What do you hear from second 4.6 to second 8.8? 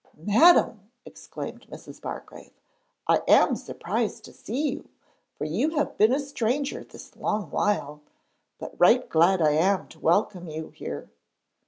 you, for you have been a stranger this long while, but